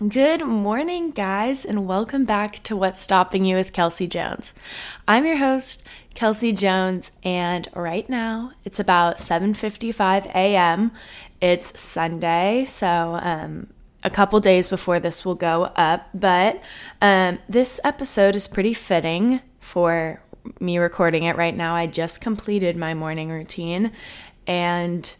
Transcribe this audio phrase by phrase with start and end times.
[0.00, 4.52] Good morning, guys, and welcome back to What's Stopping You with Kelsey Jones.
[5.06, 5.84] I'm your host,
[6.16, 10.90] Kelsey Jones, and right now it's about 7:55 a.m.
[11.40, 13.68] It's Sunday, so um,
[14.02, 16.60] a couple days before this will go up, but
[17.00, 20.20] um, this episode is pretty fitting for
[20.58, 21.76] me recording it right now.
[21.76, 23.92] I just completed my morning routine,
[24.44, 25.14] and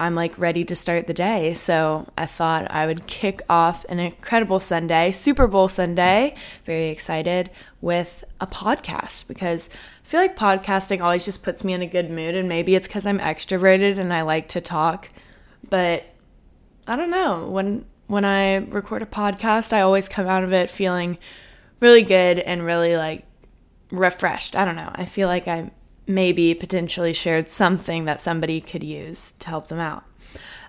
[0.00, 1.54] I'm like ready to start the day.
[1.54, 6.36] So I thought I would kick off an incredible Sunday, Super Bowl Sunday.
[6.64, 7.50] Very excited
[7.80, 12.10] with a podcast because I feel like podcasting always just puts me in a good
[12.10, 12.36] mood.
[12.36, 15.08] And maybe it's because I'm extroverted and I like to talk.
[15.68, 16.04] But
[16.86, 17.48] I don't know.
[17.48, 21.18] When when I record a podcast, I always come out of it feeling
[21.80, 23.26] really good and really like
[23.90, 24.56] refreshed.
[24.56, 24.90] I don't know.
[24.94, 25.70] I feel like I'm
[26.08, 30.04] maybe potentially shared something that somebody could use to help them out.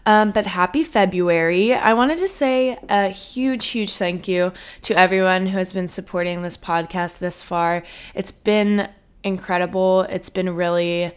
[0.05, 1.73] Um, but happy February.
[1.73, 4.53] I wanted to say a huge, huge thank you
[4.83, 7.83] to everyone who has been supporting this podcast this far.
[8.13, 8.89] It's been
[9.23, 10.01] incredible.
[10.03, 11.11] It's been really,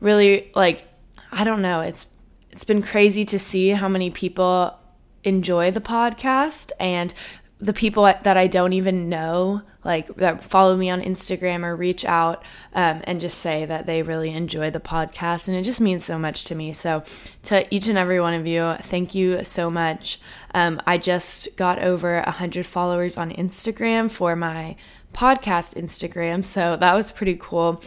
[0.00, 0.84] really like,
[1.30, 2.06] I don't know, it's
[2.50, 4.78] it's been crazy to see how many people
[5.24, 7.14] enjoy the podcast and
[7.62, 12.04] the people that I don't even know, like that follow me on Instagram or reach
[12.04, 12.42] out
[12.74, 15.46] um, and just say that they really enjoy the podcast.
[15.46, 16.72] And it just means so much to me.
[16.72, 17.04] So,
[17.44, 20.18] to each and every one of you, thank you so much.
[20.54, 24.74] Um, I just got over 100 followers on Instagram for my
[25.14, 26.44] podcast Instagram.
[26.44, 27.80] So, that was pretty cool.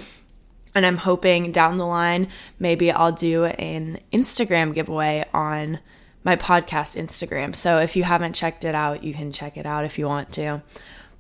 [0.73, 5.80] And I'm hoping down the line, maybe I'll do an Instagram giveaway on
[6.26, 7.56] my podcast Instagram.
[7.56, 10.34] So if you haven't checked it out, you can check it out if you want
[10.34, 10.64] to.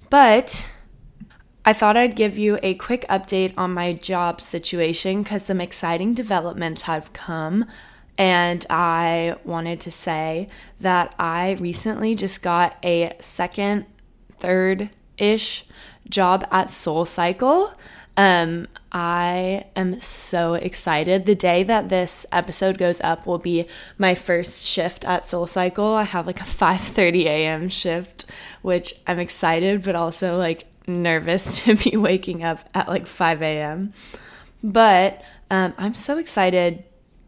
[0.09, 0.67] But
[1.63, 6.13] I thought I'd give you a quick update on my job situation because some exciting
[6.15, 7.65] developments have come.
[8.17, 10.47] And I wanted to say
[10.79, 13.85] that I recently just got a second,
[14.39, 15.65] third ish
[16.09, 17.73] job at Soul Cycle.
[18.17, 21.25] Um, I am so excited.
[21.25, 23.67] The day that this episode goes up will be
[23.97, 25.95] my first shift at Soul Cycle.
[25.95, 27.69] I have like a 5:30 a.m.
[27.69, 28.25] shift,
[28.61, 33.93] which I'm excited but also like nervous to be waking up at like 5 a.m.
[34.63, 35.21] But
[35.51, 36.83] um, I'm so excited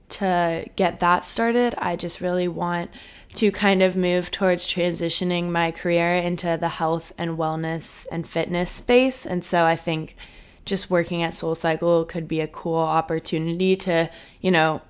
[0.09, 1.75] to get that started.
[1.77, 2.91] I just really want
[3.33, 8.71] to kind of move towards transitioning my career into the health and wellness and fitness
[8.71, 9.25] space.
[9.25, 10.15] And so I think
[10.67, 14.09] just working at Soul Cycle could be a cool opportunity to,
[14.41, 14.81] you know,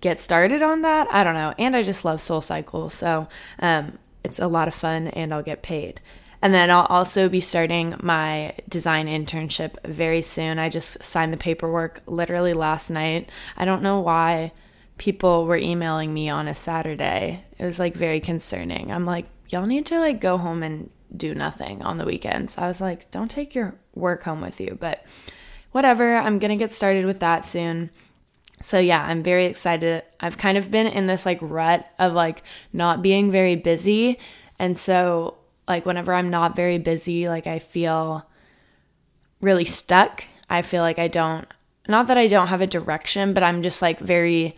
[0.00, 1.08] get started on that.
[1.10, 1.54] I don't know.
[1.58, 2.90] And I just love Soul Cycle.
[2.90, 3.28] So
[3.60, 6.00] um, it's a lot of fun and I'll get paid.
[6.40, 10.58] And then I'll also be starting my design internship very soon.
[10.58, 13.30] I just signed the paperwork literally last night.
[13.56, 14.52] I don't know why
[14.98, 17.44] people were emailing me on a Saturday.
[17.58, 18.92] It was like very concerning.
[18.92, 22.56] I'm like, y'all need to like go home and do nothing on the weekends.
[22.56, 25.04] I was like, don't take your work home with you, but
[25.72, 26.16] whatever.
[26.16, 27.90] I'm going to get started with that soon.
[28.62, 30.02] So yeah, I'm very excited.
[30.20, 32.42] I've kind of been in this like rut of like
[32.72, 34.18] not being very busy.
[34.58, 35.36] And so
[35.68, 38.28] like whenever I'm not very busy, like I feel
[39.40, 40.24] really stuck.
[40.50, 41.46] I feel like I don't
[41.88, 44.56] not that I don't have a direction, but I'm just like very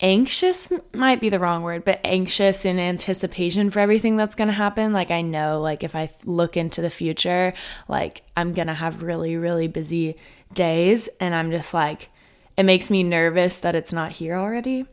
[0.00, 4.54] anxious might be the wrong word, but anxious in anticipation for everything that's going to
[4.54, 4.92] happen.
[4.92, 7.52] Like I know like if I look into the future,
[7.88, 10.16] like I'm going to have really really busy
[10.52, 12.08] days and I'm just like
[12.56, 14.86] it makes me nervous that it's not here already.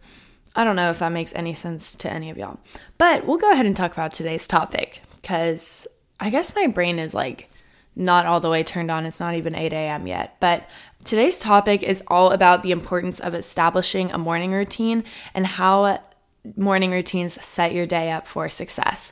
[0.55, 2.59] I don't know if that makes any sense to any of y'all.
[2.97, 5.87] But we'll go ahead and talk about today's topic cuz
[6.19, 7.49] I guess my brain is like
[7.95, 9.05] not all the way turned on.
[9.05, 10.07] It's not even 8 a.m.
[10.07, 10.37] yet.
[10.39, 10.67] But
[11.03, 16.01] Today's topic is all about the importance of establishing a morning routine and how
[16.55, 19.11] morning routines set your day up for success.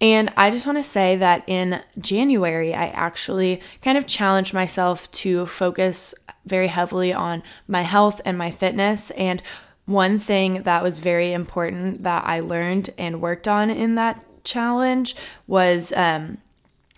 [0.00, 5.10] And I just want to say that in January, I actually kind of challenged myself
[5.12, 6.14] to focus
[6.46, 9.10] very heavily on my health and my fitness.
[9.12, 9.42] And
[9.86, 15.16] one thing that was very important that I learned and worked on in that challenge
[15.48, 16.38] was um,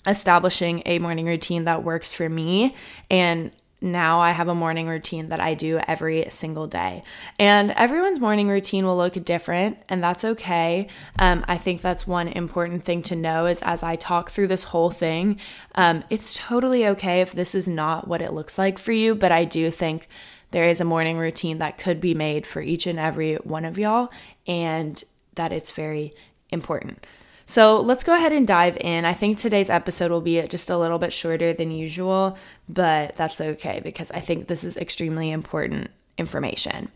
[0.06, 2.74] establishing a morning routine that works for me.
[3.10, 3.50] And
[3.84, 7.04] now I have a morning routine that I do every single day.
[7.38, 10.88] And everyone's morning routine will look different, and that's okay.
[11.18, 14.64] Um, I think that's one important thing to know is as I talk through this
[14.64, 15.38] whole thing,
[15.74, 19.30] um, it's totally okay if this is not what it looks like for you, but
[19.30, 20.08] I do think
[20.50, 23.78] there is a morning routine that could be made for each and every one of
[23.78, 24.10] y'all,
[24.46, 25.04] and
[25.34, 26.12] that it's very
[26.50, 27.04] important.
[27.46, 29.04] So let's go ahead and dive in.
[29.04, 32.38] I think today's episode will be just a little bit shorter than usual,
[32.68, 36.90] but that's okay because I think this is extremely important information.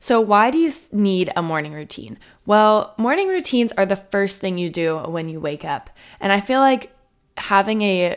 [0.00, 2.18] So, why do you need a morning routine?
[2.46, 5.90] Well, morning routines are the first thing you do when you wake up.
[6.20, 6.92] And I feel like
[7.36, 8.16] having a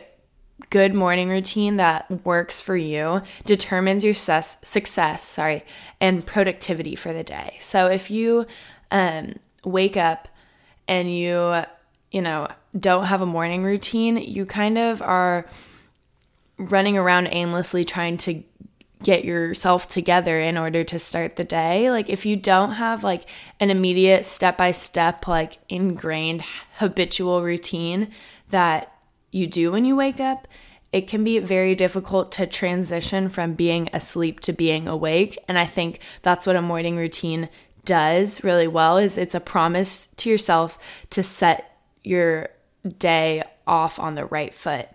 [0.70, 5.64] good morning routine that works for you determines your success, success sorry,
[6.00, 7.56] and productivity for the day.
[7.60, 8.46] So, if you
[8.92, 9.34] um,
[9.64, 10.28] wake up
[10.88, 11.62] and you,
[12.10, 12.48] you know,
[12.78, 15.46] don't have a morning routine, you kind of are
[16.58, 18.42] running around aimlessly trying to
[19.02, 21.90] get yourself together in order to start the day.
[21.90, 23.24] Like if you don't have like
[23.60, 26.42] an immediate step by step like ingrained
[26.76, 28.10] habitual routine
[28.50, 28.92] that
[29.30, 30.46] you do when you wake up,
[30.92, 35.38] it can be very difficult to transition from being asleep to being awake.
[35.48, 37.48] And I think that's what a morning routine
[37.84, 40.78] does really well is it's a promise to yourself
[41.10, 42.48] to set your
[42.98, 44.88] day off on the right foot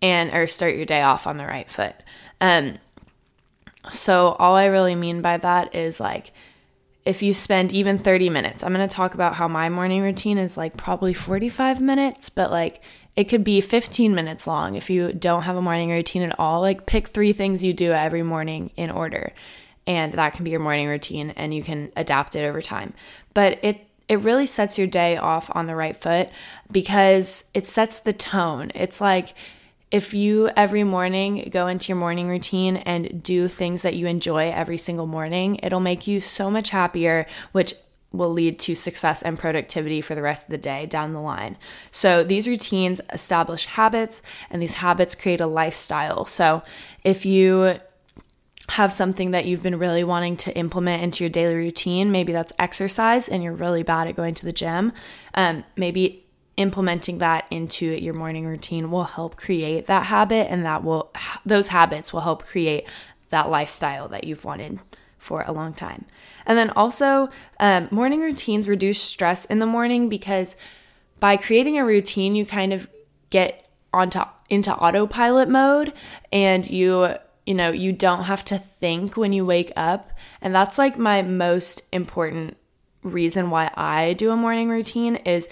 [0.00, 1.94] and or start your day off on the right foot.
[2.40, 2.78] Um
[3.90, 6.32] so all I really mean by that is like
[7.04, 8.62] if you spend even 30 minutes.
[8.62, 12.50] I'm going to talk about how my morning routine is like probably 45 minutes, but
[12.50, 12.80] like
[13.16, 16.60] it could be 15 minutes long if you don't have a morning routine at all.
[16.60, 19.32] Like pick 3 things you do every morning in order.
[19.86, 22.94] And that can be your morning routine and you can adapt it over time.
[23.34, 26.28] But it it really sets your day off on the right foot
[26.70, 28.70] because it sets the tone.
[28.74, 29.34] It's like
[29.90, 34.50] if you every morning go into your morning routine and do things that you enjoy
[34.50, 37.74] every single morning, it'll make you so much happier, which
[38.10, 41.56] will lead to success and productivity for the rest of the day down the line.
[41.90, 46.24] So, these routines establish habits, and these habits create a lifestyle.
[46.26, 46.62] So,
[47.04, 47.80] if you
[48.68, 52.52] have something that you've been really wanting to implement into your daily routine, maybe that's
[52.58, 54.92] exercise and you're really bad at going to the gym,
[55.34, 56.24] um, maybe
[56.56, 61.10] implementing that into your morning routine will help create that habit and that will
[61.46, 62.86] those habits will help create
[63.30, 64.78] that lifestyle that you've wanted
[65.18, 66.04] for a long time.
[66.44, 70.56] And then also um, morning routines reduce stress in the morning because
[71.20, 72.88] by creating a routine you kind of
[73.30, 74.20] get onto
[74.50, 75.92] into autopilot mode
[76.32, 77.14] and you
[77.46, 80.10] you know you don't have to think when you wake up
[80.40, 82.56] and that's like my most important
[83.02, 85.48] reason why I do a morning routine is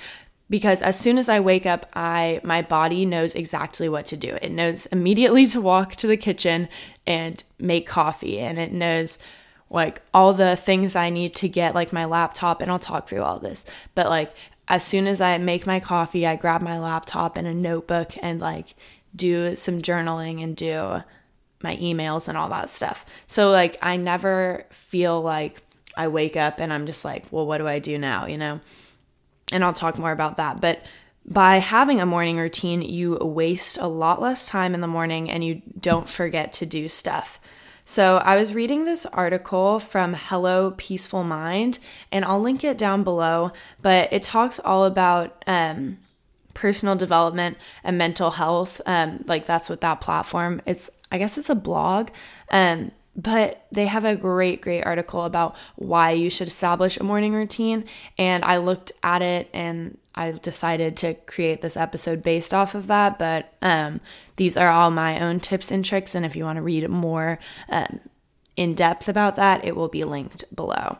[0.48, 4.36] because as soon as I wake up, I my body knows exactly what to do.
[4.42, 6.68] It knows immediately to walk to the kitchen
[7.06, 9.18] and make coffee and it knows
[9.70, 13.22] like all the things I need to get like my laptop and I'll talk through
[13.22, 13.64] all this.
[13.94, 14.32] But like
[14.66, 18.40] as soon as I make my coffee, I grab my laptop and a notebook and
[18.40, 18.74] like
[19.14, 21.02] do some journaling and do
[21.62, 23.04] my emails and all that stuff.
[23.26, 25.62] So like I never feel like
[25.96, 28.60] I wake up and I'm just like, well, what do I do now, you know?
[29.52, 30.60] and I'll talk more about that.
[30.60, 30.82] But
[31.26, 35.44] by having a morning routine, you waste a lot less time in the morning and
[35.44, 37.40] you don't forget to do stuff.
[37.84, 41.80] So, I was reading this article from Hello Peaceful Mind,
[42.12, 43.50] and I'll link it down below,
[43.82, 45.98] but it talks all about um,
[46.54, 48.80] personal development and mental health.
[48.86, 52.10] Um, like, that's what that platform it's, I guess it's a blog.
[52.50, 57.34] Um, but they have a great, great article about why you should establish a morning
[57.34, 57.84] routine.
[58.16, 62.86] And I looked at it and I decided to create this episode based off of
[62.86, 63.18] that.
[63.18, 64.00] But um,
[64.36, 66.14] these are all my own tips and tricks.
[66.14, 68.00] And if you want to read more um,
[68.56, 70.98] in depth about that, it will be linked below.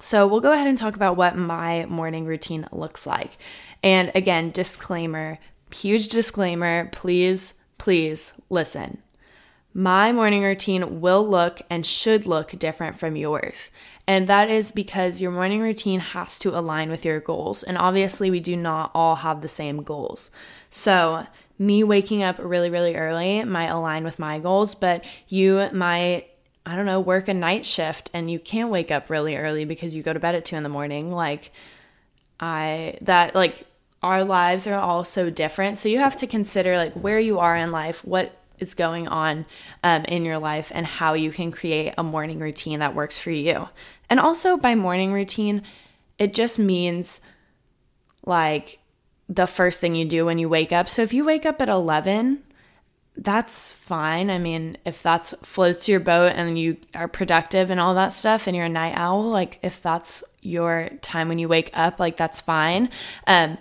[0.00, 3.36] So we'll go ahead and talk about what my morning routine looks like.
[3.82, 5.38] And again, disclaimer,
[5.70, 9.02] huge disclaimer, please, please listen
[9.72, 13.70] my morning routine will look and should look different from yours.
[14.06, 17.62] And that is because your morning routine has to align with your goals.
[17.62, 20.32] And obviously, we do not all have the same goals.
[20.70, 21.26] So,
[21.58, 26.26] me waking up really, really early might align with my goals, but you might,
[26.66, 29.94] I don't know, work a night shift and you can't wake up really early because
[29.94, 31.12] you go to bed at two in the morning.
[31.12, 31.52] Like,
[32.40, 33.66] I, that, like,
[34.02, 35.78] our lives are all so different.
[35.78, 39.46] So you have to consider like where you are in life, what is going on
[39.82, 43.30] um, in your life and how you can create a morning routine that works for
[43.30, 43.68] you.
[44.08, 45.62] And also, by morning routine,
[46.18, 47.20] it just means
[48.24, 48.78] like
[49.28, 50.88] the first thing you do when you wake up.
[50.88, 52.42] So if you wake up at 11,
[53.16, 54.30] that's fine.
[54.30, 58.46] I mean, if that's floats your boat and you are productive and all that stuff
[58.46, 62.16] and you're a night owl, like if that's your time when you wake up, like
[62.16, 62.88] that's fine.
[63.26, 63.58] Um,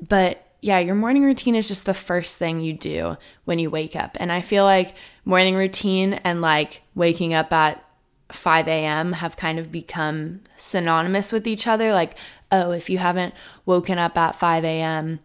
[0.00, 3.94] but yeah, your morning routine is just the first thing you do when you wake
[3.94, 4.16] up.
[4.18, 7.84] And I feel like morning routine and like waking up at
[8.32, 9.12] 5 a.m.
[9.12, 11.92] have kind of become synonymous with each other.
[11.92, 12.16] Like,
[12.50, 13.34] oh, if you haven't
[13.66, 15.20] woken up at 5 a.m.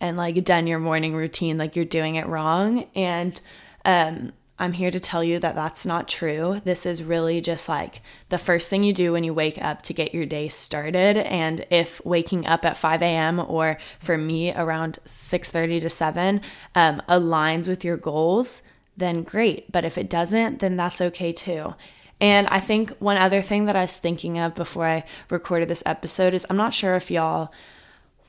[0.00, 2.86] and like done your morning routine, like you're doing it wrong.
[2.94, 3.40] And
[3.86, 6.60] um, I'm here to tell you that that's not true.
[6.64, 9.92] This is really just like the first thing you do when you wake up to
[9.92, 11.16] get your day started.
[11.16, 13.40] And if waking up at 5 a.m.
[13.40, 16.40] or for me around 6:30 to 7
[16.76, 18.62] um, aligns with your goals,
[18.96, 19.72] then great.
[19.72, 21.74] But if it doesn't, then that's okay too.
[22.20, 25.82] And I think one other thing that I was thinking of before I recorded this
[25.84, 27.52] episode is I'm not sure if y'all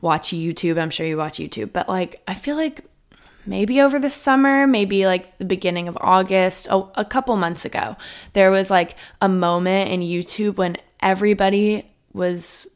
[0.02, 0.80] watch YouTube.
[0.80, 2.82] I'm sure you watch YouTube, but like I feel like
[3.46, 7.96] maybe over the summer, maybe like the beginning of August, a, a couple months ago,
[8.34, 12.68] there was like a moment in YouTube when everybody was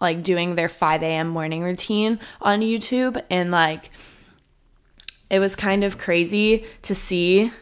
[0.00, 1.28] like doing their 5 a.m.
[1.28, 3.22] morning routine on YouTube.
[3.30, 3.90] And like,
[5.30, 7.52] it was kind of crazy to see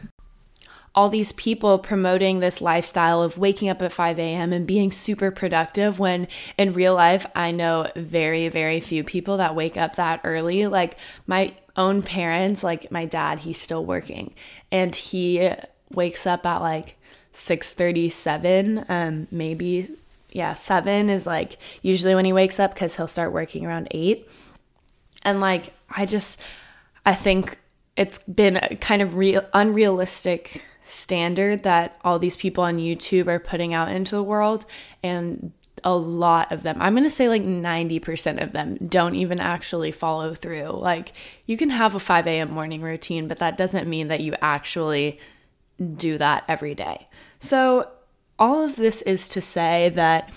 [0.97, 4.51] all these people promoting this lifestyle of waking up at 5 a.m.
[4.51, 9.53] and being super productive when in real life, I know very, very few people that
[9.53, 10.65] wake up that early.
[10.65, 10.97] Like,
[11.27, 14.33] my own parents, like my dad, he's still working.
[14.71, 15.51] And he
[15.91, 16.97] wakes up at like
[17.33, 19.87] 6:37 um maybe
[20.31, 24.27] yeah 7 is like usually when he wakes up cuz he'll start working around 8
[25.23, 26.39] and like I just
[27.05, 27.57] I think
[27.95, 33.39] it's been a kind of real unrealistic standard that all these people on YouTube are
[33.39, 34.65] putting out into the world.
[35.03, 35.51] And
[35.83, 39.91] a lot of them, I'm going to say like 90% of them don't even actually
[39.91, 40.71] follow through.
[40.71, 41.13] Like,
[41.45, 42.51] you can have a 5 a.m.
[42.51, 45.19] morning routine, but that doesn't mean that you actually
[45.95, 47.07] do that every day.
[47.39, 47.91] So,
[48.39, 50.31] all of this is to say that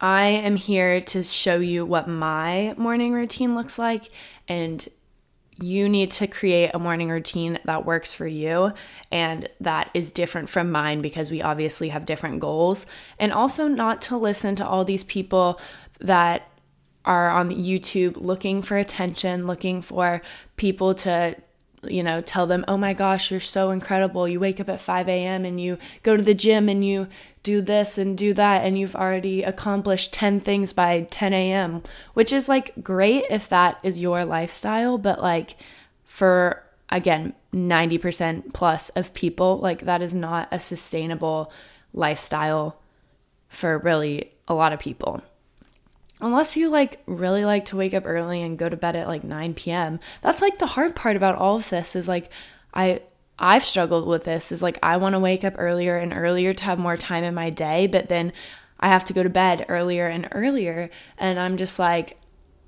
[0.00, 4.08] I am here to show you what my morning routine looks like
[4.48, 4.88] and
[5.62, 8.72] you need to create a morning routine that works for you
[9.12, 12.86] and that is different from mine because we obviously have different goals.
[13.18, 15.60] And also, not to listen to all these people
[16.00, 16.50] that
[17.04, 20.20] are on YouTube looking for attention, looking for
[20.56, 21.36] people to
[21.82, 24.28] you know, tell them, oh my gosh, you're so incredible.
[24.28, 25.44] You wake up at 5 a.m.
[25.44, 27.08] and you go to the gym and you
[27.42, 31.82] do this and do that, and you've already accomplished 10 things by 10 a.m.,
[32.12, 34.98] which is like great if that is your lifestyle.
[34.98, 35.56] But like
[36.04, 41.50] for, again, 90% plus of people, like that is not a sustainable
[41.94, 42.78] lifestyle
[43.48, 45.22] for really a lot of people
[46.20, 49.24] unless you like really like to wake up early and go to bed at like
[49.24, 50.00] 9 p.m.
[50.22, 52.30] That's like the hard part about all of this is like
[52.74, 53.00] I
[53.38, 56.64] I've struggled with this is like I want to wake up earlier and earlier to
[56.64, 58.32] have more time in my day, but then
[58.78, 62.18] I have to go to bed earlier and earlier and I'm just like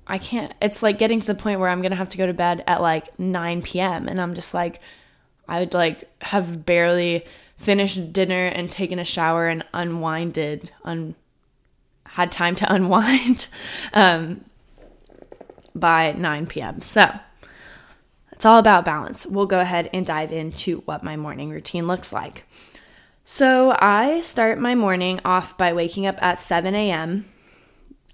[0.05, 2.25] I can't it's like getting to the point where I'm going to have to go
[2.25, 4.07] to bed at like 9 p.m.
[4.07, 4.79] and I'm just like
[5.47, 7.25] I would like have barely
[7.57, 11.15] finished dinner and taken a shower and unwinded un
[12.13, 13.47] had time to unwind
[13.93, 14.41] um,
[15.75, 16.81] by 9 p.m.
[16.81, 17.11] So
[18.31, 19.25] it's all about balance.
[19.25, 22.45] We'll go ahead and dive into what my morning routine looks like.
[23.25, 27.25] So I start my morning off by waking up at 7 a.m.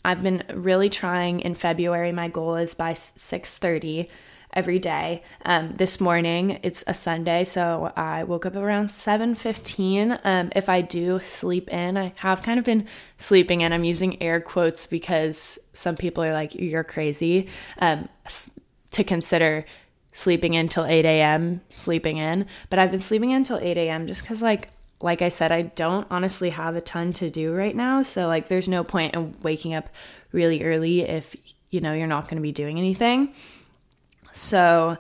[0.06, 2.12] I've been really trying in February.
[2.12, 4.08] My goal is by 6:30
[4.60, 5.24] every day.
[5.46, 10.20] Um, this morning it's a Sunday, so I woke up around 7:15.
[10.26, 12.86] Um, if I do sleep in, I have kind of been
[13.18, 13.72] sleeping in.
[13.72, 17.48] I'm using air quotes because some people are like, "You're crazy,"
[17.80, 18.10] um,
[18.92, 19.66] to consider
[20.12, 21.62] sleeping until 8 a.m.
[21.70, 22.46] sleeping in.
[22.70, 24.08] But I've been sleeping in until 8 a.m.
[24.08, 24.68] just because like
[25.02, 28.04] like I said, I don't honestly have a ton to do right now.
[28.04, 29.90] So, like, there's no point in waking up
[30.34, 31.38] really early if,
[31.70, 33.34] you know, you're not going to be doing anything.
[34.34, 34.98] So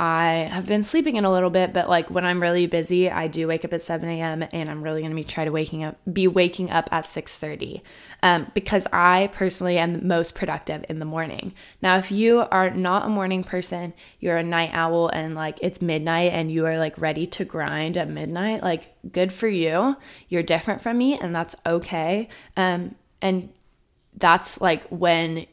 [0.00, 3.26] I have been sleeping in a little bit, but like when I'm really busy, I
[3.26, 4.44] do wake up at 7 a.m.
[4.52, 7.82] and I'm really gonna be try to waking up be waking up at 6:30.
[8.22, 11.52] Um, because I personally am most productive in the morning.
[11.82, 15.82] Now, if you are not a morning person, you're a night owl and like it's
[15.82, 19.96] midnight and you are like ready to grind at midnight, like good for you.
[20.28, 22.28] You're different from me and that's okay.
[22.56, 23.48] Um, and
[24.16, 25.46] that's like when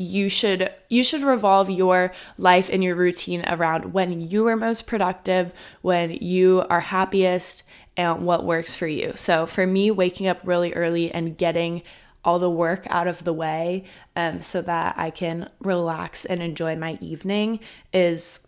[0.00, 4.86] you should you should revolve your life and your routine around when you are most
[4.86, 5.52] productive,
[5.82, 7.62] when you are happiest
[7.96, 9.12] and what works for you.
[9.14, 11.82] So for me waking up really early and getting
[12.24, 13.84] all the work out of the way
[14.16, 17.60] um, so that I can relax and enjoy my evening
[17.92, 18.40] is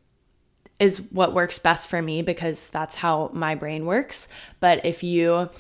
[0.78, 4.26] is what works best for me because that's how my brain works.
[4.59, 5.50] But if you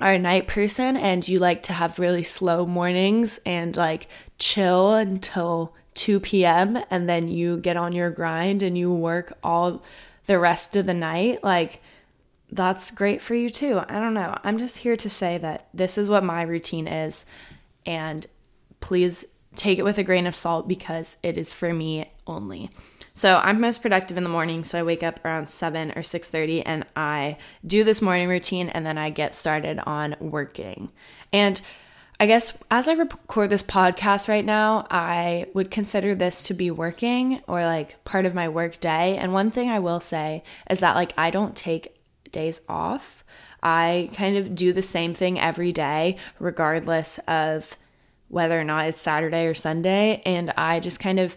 [0.00, 4.94] are a night person and you like to have really slow mornings and like chill
[4.94, 6.78] until 2 p.m.
[6.90, 9.82] and then you get on your grind and you work all
[10.26, 11.82] the rest of the night, like
[12.50, 13.80] that's great for you too.
[13.88, 14.38] I don't know.
[14.44, 17.26] I'm just here to say that this is what my routine is
[17.84, 18.26] and
[18.80, 19.24] please
[19.56, 22.70] take it with a grain of salt because it is for me only.
[23.18, 26.62] So I'm most productive in the morning, so I wake up around 7 or 6:30
[26.64, 30.92] and I do this morning routine and then I get started on working.
[31.32, 31.60] And
[32.20, 36.70] I guess as I record this podcast right now, I would consider this to be
[36.70, 39.16] working or like part of my work day.
[39.16, 43.24] And one thing I will say is that like I don't take days off.
[43.64, 47.76] I kind of do the same thing every day, regardless of
[48.28, 50.22] whether or not it's Saturday or Sunday.
[50.24, 51.34] And I just kind of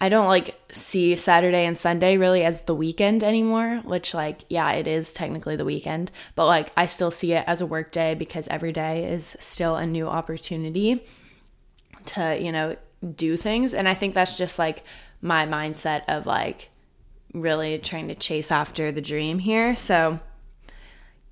[0.00, 4.72] I don't like see Saturday and Sunday really as the weekend anymore, which like yeah,
[4.72, 8.14] it is technically the weekend, but like I still see it as a work day
[8.14, 11.06] because every day is still a new opportunity
[12.06, 12.76] to, you know,
[13.14, 14.82] do things and I think that's just like
[15.20, 16.70] my mindset of like
[17.32, 19.74] really trying to chase after the dream here.
[19.74, 20.20] So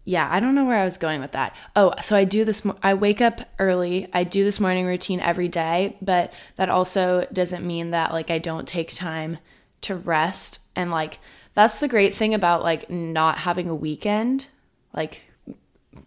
[0.04, 1.54] yeah, I don't know where I was going with that.
[1.76, 4.08] Oh, so I do this, I wake up early.
[4.12, 8.38] I do this morning routine every day, but that also doesn't mean that like I
[8.38, 9.38] don't take time
[9.82, 10.60] to rest.
[10.74, 11.18] And like,
[11.54, 14.46] that's the great thing about like not having a weekend,
[14.92, 15.22] like,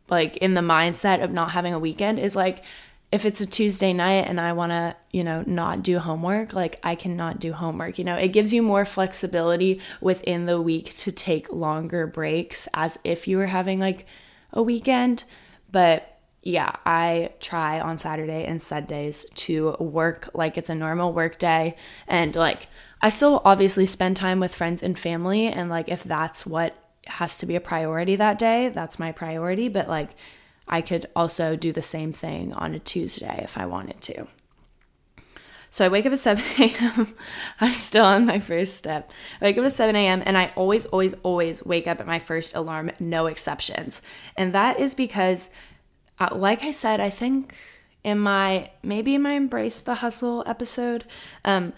[0.10, 2.64] like in the mindset of not having a weekend is like
[3.16, 6.82] if it's a Tuesday night and I want to, you know, not do homework, like
[6.84, 7.98] I cannot do homework.
[7.98, 13.00] You know, it gives you more flexibility within the week to take longer breaks as
[13.06, 14.06] if you were having like
[14.52, 15.24] a weekend.
[15.72, 21.40] But yeah, I try on Saturday and Sundays to work like it's a normal work
[21.40, 21.78] day.
[22.10, 22.68] And like,
[23.02, 25.48] I still obviously spend time with friends and family.
[25.48, 26.76] And like, if that's what
[27.08, 29.70] has to be a priority that day, that's my priority.
[29.70, 30.18] But like,
[30.68, 34.28] I could also do the same thing on a Tuesday if I wanted to.
[35.70, 37.16] So I wake up at 7 a.m.
[37.60, 39.12] I'm still on my first step.
[39.42, 40.24] I wake up at 7 a.m.
[40.26, 44.02] and I always, always, always wake up at my first alarm, no exceptions.
[44.38, 45.50] And that is because,
[46.18, 47.54] uh, like I said, I think
[48.06, 51.04] in my maybe in my Embrace the Hustle episode,
[51.44, 51.74] um,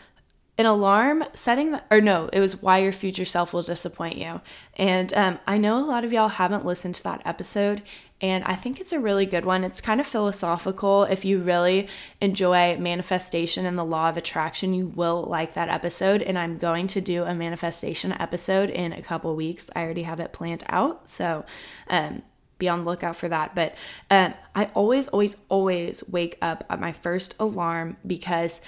[0.60, 4.42] an alarm setting the, or no it was why your future self will disappoint you
[4.76, 7.82] and um, i know a lot of y'all haven't listened to that episode
[8.22, 9.64] and i think it's a really good one.
[9.64, 11.04] It's kind of philosophical.
[11.04, 11.88] If you really
[12.22, 16.22] enjoy manifestation and the law of attraction you will like that episode.
[16.22, 19.70] And i'm going to do a manifestation episode in a couple weeks.
[19.76, 21.10] I already have it planned out.
[21.10, 21.46] So
[21.90, 22.22] um,
[22.58, 23.56] be on the lookout for that.
[23.56, 23.76] But
[24.10, 28.62] um, I always, always, always wake up at my first alarm because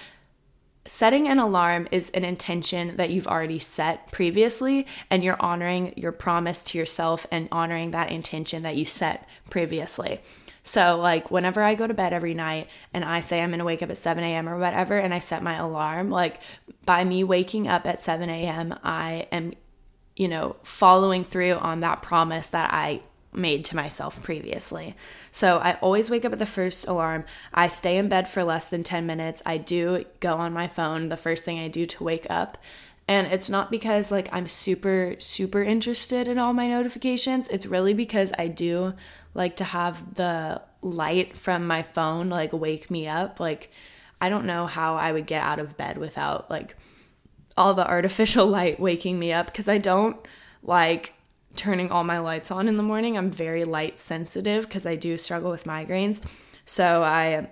[0.90, 6.12] setting an alarm is an intention that you've already set previously, and you're honoring your
[6.12, 10.20] promise to yourself and honoring that intention that you set previously.
[10.64, 13.84] So, like, whenever I go to bed every night and I say I'm gonna wake
[13.84, 14.50] up at 7 a.m.
[14.50, 16.40] or whatever, and I set my alarm, like,
[16.86, 19.54] by me waking up at 7 a.m., I am,
[20.16, 24.96] you know, following through on that promise that I made to myself previously.
[25.32, 27.26] So I always wake up at the first alarm.
[27.54, 29.42] I stay in bed for less than 10 minutes.
[29.46, 32.58] I do go on my phone the first thing I do to wake up.
[33.08, 37.48] And it's not because like I'm super super interested in all my notifications.
[37.48, 38.94] It's really because I do
[39.34, 43.40] like to have the light from my phone like wake me up.
[43.40, 43.72] Like
[44.22, 46.76] I don't know how I would get out of bed without like
[47.58, 50.18] all the artificial light waking me up because I don't
[50.62, 51.14] like
[51.56, 53.18] turning all my lights on in the morning.
[53.18, 56.22] I'm very light sensitive because I do struggle with migraines.
[56.66, 57.50] So I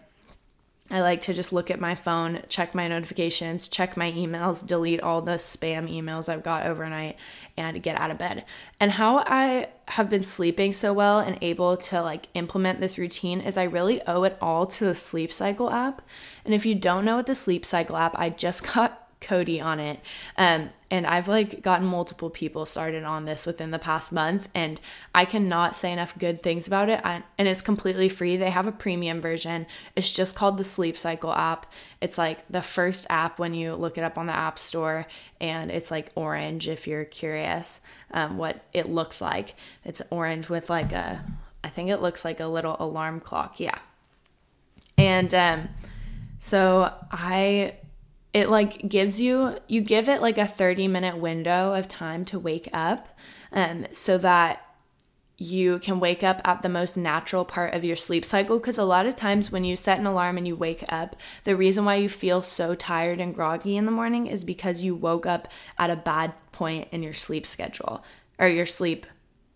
[0.89, 5.01] I like to just look at my phone, check my notifications, check my emails, delete
[5.01, 7.17] all the spam emails I've got overnight
[7.57, 8.45] and get out of bed.
[8.79, 13.41] And how I have been sleeping so well and able to like implement this routine
[13.41, 16.01] is I really owe it all to the sleep cycle app.
[16.45, 19.79] And if you don't know what the sleep cycle app, I just got Cody on
[19.79, 19.99] it.
[20.37, 24.79] Um, and I've like gotten multiple people started on this within the past month, and
[25.13, 27.01] I cannot say enough good things about it.
[27.03, 28.37] I, and it's completely free.
[28.37, 29.65] They have a premium version.
[29.95, 31.71] It's just called the Sleep Cycle app.
[31.99, 35.07] It's like the first app when you look it up on the App Store,
[35.41, 39.55] and it's like orange if you're curious um, what it looks like.
[39.83, 41.23] It's orange with like a,
[41.63, 43.59] I think it looks like a little alarm clock.
[43.59, 43.77] Yeah.
[44.97, 45.69] And um,
[46.39, 47.75] so I
[48.37, 52.39] it like gives you you give it like a 30 minute window of time to
[52.39, 53.17] wake up
[53.51, 54.63] um, so that
[55.39, 58.83] you can wake up at the most natural part of your sleep cycle because a
[58.83, 61.95] lot of times when you set an alarm and you wake up the reason why
[61.95, 65.47] you feel so tired and groggy in the morning is because you woke up
[65.77, 68.03] at a bad point in your sleep schedule
[68.39, 69.05] or your sleep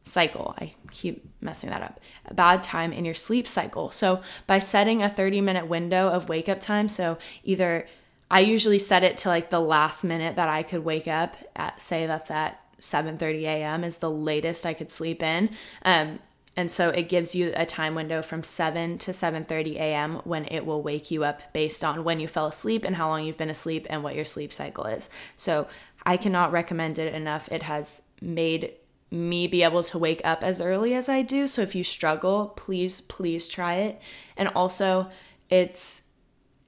[0.04, 0.56] cycle.
[0.58, 2.00] I keep messing that up.
[2.26, 3.92] A bad time in your sleep cycle.
[3.92, 7.88] So by setting a 30 minute window of wake up time, so either
[8.32, 11.82] I usually set it to like the last minute that I could wake up at
[11.82, 13.84] say that's at 7:30 a.m.
[13.84, 15.50] is the latest I could sleep in.
[15.84, 16.20] Um,
[16.56, 20.22] and so it gives you a time window from 7 to 7:30 a.m.
[20.24, 23.26] when it will wake you up based on when you fell asleep and how long
[23.26, 25.10] you've been asleep and what your sleep cycle is.
[25.36, 25.68] So
[26.06, 27.52] I cannot recommend it enough.
[27.52, 28.74] It has made
[29.12, 31.50] me be able to wake up as early as I do.
[31.50, 34.02] So if you struggle, please, please try it.
[34.38, 35.10] And also,
[35.50, 36.04] it's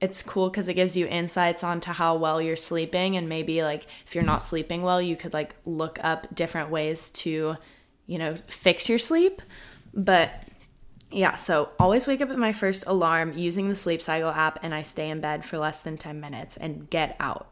[0.04, 3.86] it's cool because it gives you insights onto how well you're sleeping and maybe like
[4.06, 7.56] if you're not sleeping well you could like look up different ways to
[8.06, 9.40] you know fix your sleep.
[9.94, 10.30] But
[11.10, 14.74] yeah so always wake up at my first alarm using the sleep cycle app and
[14.74, 17.50] i stay in bed for less than 10 minutes and get out.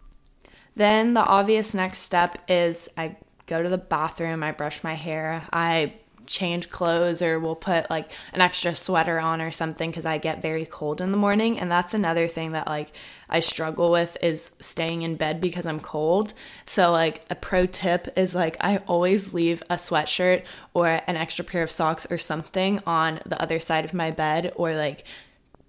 [0.77, 5.43] Then the obvious next step is i go to the bathroom i brush my hair
[5.55, 5.95] i
[6.27, 10.43] change clothes or we'll put like an extra sweater on or something because I get
[10.43, 11.59] very cold in the morning.
[11.59, 12.93] And that's another thing that like
[13.33, 16.35] I struggle with is staying in bed because I'm cold.
[16.67, 21.45] So, like, a pro tip is like I always leave a sweatshirt or an extra
[21.45, 25.05] pair of socks or something on the other side of my bed or like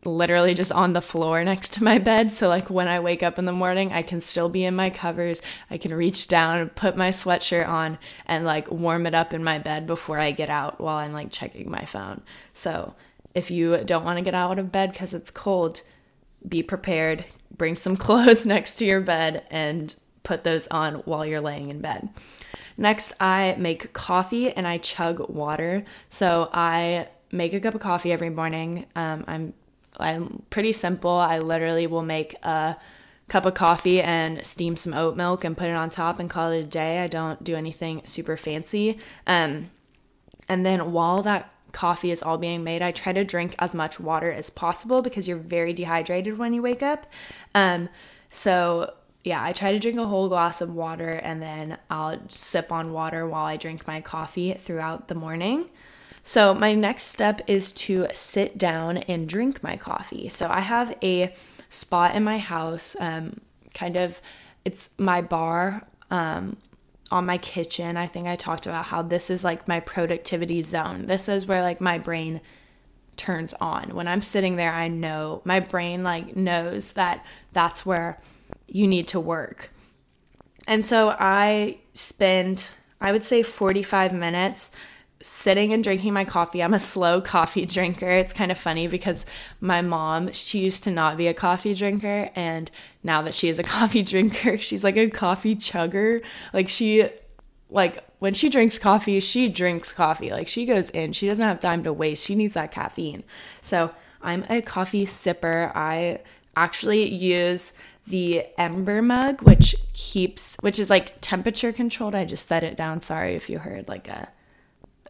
[0.05, 2.33] literally just on the floor next to my bed.
[2.33, 4.89] So, like, when I wake up in the morning, I can still be in my
[4.89, 5.41] covers.
[5.69, 9.43] I can reach down and put my sweatshirt on and like warm it up in
[9.43, 12.21] my bed before I get out while I'm like checking my phone.
[12.53, 12.95] So,
[13.33, 15.81] if you don't want to get out of bed because it's cold,
[16.47, 17.25] be prepared.
[17.55, 21.79] Bring some clothes next to your bed and put those on while you're laying in
[21.79, 22.09] bed.
[22.77, 25.85] Next, I make coffee and I chug water.
[26.09, 28.85] So I make a cup of coffee every morning.
[28.95, 29.53] Um, I'm
[29.99, 31.11] I'm pretty simple.
[31.11, 32.77] I literally will make a
[33.27, 36.51] cup of coffee and steam some oat milk and put it on top and call
[36.51, 37.01] it a day.
[37.01, 38.99] I don't do anything super fancy.
[39.27, 39.71] Um,
[40.49, 43.99] and then while that coffee is all being made, I try to drink as much
[43.99, 47.07] water as possible because you're very dehydrated when you wake up.
[47.55, 47.89] Um,
[48.29, 52.71] so yeah, I try to drink a whole glass of water and then I'll sip
[52.71, 55.69] on water while I drink my coffee throughout the morning.
[56.23, 60.29] So, my next step is to sit down and drink my coffee.
[60.29, 61.33] So, I have a
[61.69, 63.41] spot in my house, um,
[63.73, 64.21] kind of,
[64.63, 66.57] it's my bar um,
[67.11, 67.97] on my kitchen.
[67.97, 71.07] I think I talked about how this is like my productivity zone.
[71.07, 72.39] This is where like my brain
[73.17, 73.93] turns on.
[73.93, 78.17] When I'm sitting there, I know my brain like knows that that's where
[78.67, 79.69] you need to work.
[80.67, 82.69] And so I spend,
[83.01, 84.71] I would say, 45 minutes
[85.23, 86.61] sitting and drinking my coffee.
[86.61, 88.09] I'm a slow coffee drinker.
[88.09, 89.25] It's kind of funny because
[89.61, 92.29] my mom, she used to not be a coffee drinker.
[92.35, 92.69] And
[93.03, 96.21] now that she is a coffee drinker, she's like a coffee chugger.
[96.51, 97.09] Like she,
[97.69, 100.31] like when she drinks coffee, she drinks coffee.
[100.31, 102.23] Like she goes in, she doesn't have time to waste.
[102.23, 103.23] She needs that caffeine.
[103.61, 105.71] So I'm a coffee sipper.
[105.73, 106.19] I
[106.55, 107.73] actually use
[108.05, 112.13] the Ember mug, which keeps, which is like temperature controlled.
[112.13, 113.01] I just set it down.
[113.01, 114.29] Sorry if you heard like a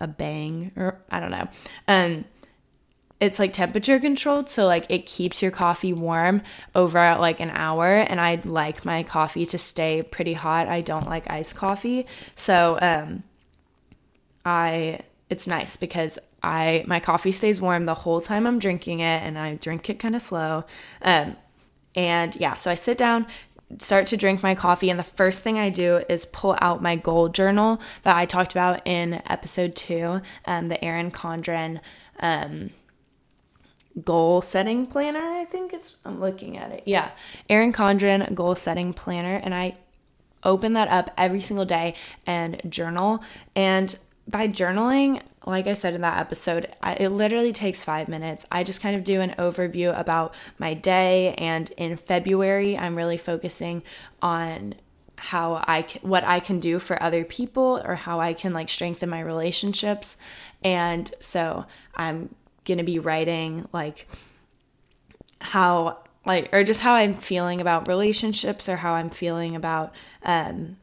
[0.01, 1.47] a bang or I don't know.
[1.88, 2.25] Um
[3.19, 6.41] it's like temperature controlled so like it keeps your coffee warm
[6.75, 10.67] over like an hour and I like my coffee to stay pretty hot.
[10.67, 12.06] I don't like iced coffee.
[12.36, 13.23] So um
[14.45, 19.23] I it's nice because I my coffee stays warm the whole time I'm drinking it
[19.23, 20.65] and I drink it kind of slow.
[21.01, 21.38] Um
[21.95, 23.27] and yeah, so I sit down,
[23.79, 26.95] start to drink my coffee and the first thing i do is pull out my
[26.95, 31.79] goal journal that i talked about in episode two um, the erin condren
[32.19, 32.69] um,
[34.03, 36.83] goal setting planner i think it's i'm looking at it.
[36.86, 37.12] Yeah.
[37.49, 39.75] Erin condren goal setting planner and i
[40.45, 43.23] open that up every single day and journal.
[43.55, 43.95] And
[44.27, 48.45] by journaling like I said in that episode, I, it literally takes five minutes.
[48.51, 53.17] I just kind of do an overview about my day, and in February, I'm really
[53.17, 53.84] focusing
[54.21, 54.75] on
[55.17, 58.67] how I can, what I can do for other people or how I can like
[58.67, 60.17] strengthen my relationships.
[60.63, 64.08] And so I'm going to be writing like
[65.39, 70.77] how like or just how I'm feeling about relationships or how I'm feeling about um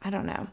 [0.00, 0.46] I don't know.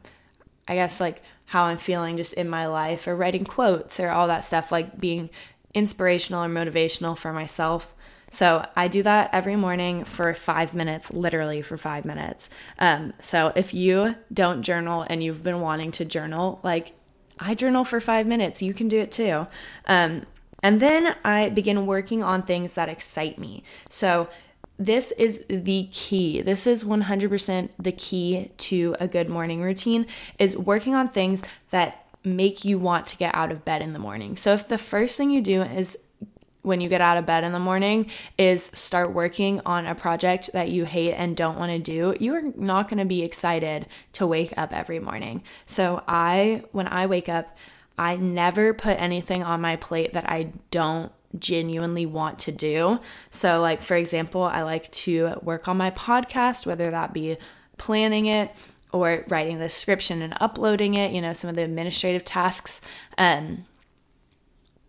[0.68, 4.28] I guess like how I'm feeling just in my life or writing quotes or all
[4.28, 5.32] that stuff, like being
[5.74, 7.92] inspirational or motivational for myself.
[8.30, 12.52] So I do that every morning for five minutes, literally for five minutes.
[12.78, 16.92] Um, so if you don't journal and you've been wanting to journal, like
[17.40, 19.48] I journal for five minutes, you can do it too.
[19.88, 20.28] Um,
[20.62, 23.64] and then I begin working on things that excite me.
[23.90, 24.30] So
[24.80, 26.42] this is the key.
[26.42, 30.08] This is 100% the key to a good morning routine
[30.40, 34.00] is working on things that make you want to get out of bed in the
[34.00, 34.38] morning.
[34.38, 35.98] So if the first thing you do is
[36.62, 40.50] when you get out of bed in the morning is start working on a project
[40.54, 43.88] that you hate and don't want to do, you are not going to be excited
[44.14, 45.44] to wake up every morning.
[45.66, 47.58] So I when I wake up,
[47.98, 53.00] I never put anything on my plate that I don't genuinely want to do.
[53.30, 57.38] So, like, for example, I like to work on my podcast, whether that be
[57.78, 58.52] planning it
[58.92, 62.82] or writing the description and uploading it, you know, some of the administrative tasks.
[63.18, 63.66] Um,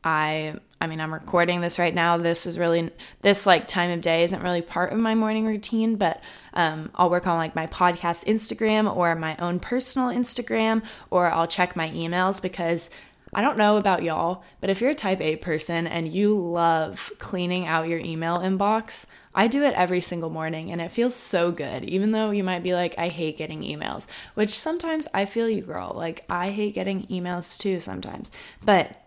[0.03, 2.17] I I mean, I'm recording this right now.
[2.17, 5.97] This is really this like time of day isn't really part of my morning routine,
[5.97, 6.23] but
[6.55, 11.47] um, I'll work on like my podcast Instagram or my own personal Instagram, or I'll
[11.47, 12.89] check my emails because
[13.33, 17.13] I don't know about y'all, but if you're a type A person and you love
[17.19, 21.53] cleaning out your email inbox, I do it every single morning and it feels so
[21.53, 21.85] good.
[21.85, 25.63] Even though you might be like, I hate getting emails, which sometimes I feel you,
[25.63, 25.93] girl.
[25.95, 28.33] Like, I hate getting emails too sometimes.
[28.65, 29.01] But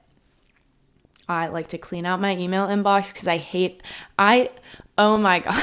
[1.27, 3.81] I like to clean out my email inbox because I hate,
[4.17, 4.49] I,
[4.97, 5.61] oh my God.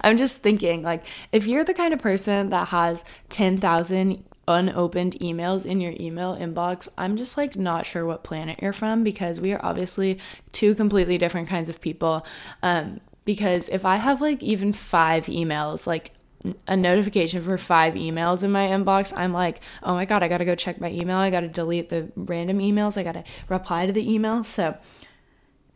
[0.00, 5.64] I'm just thinking, like, if you're the kind of person that has 10,000 unopened emails
[5.66, 9.52] in your email inbox, I'm just like not sure what planet you're from because we
[9.52, 10.18] are obviously
[10.52, 12.26] two completely different kinds of people.
[12.62, 16.12] Um, because if I have like even five emails, like
[16.66, 20.46] a notification for five emails in my inbox, I'm like, oh my God, I gotta
[20.46, 21.18] go check my email.
[21.18, 22.96] I gotta delete the random emails.
[22.96, 24.44] I gotta reply to the email.
[24.44, 24.76] So,